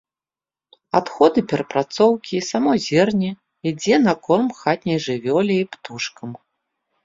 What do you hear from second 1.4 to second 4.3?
перапрацоўкі і само зерне ідзе на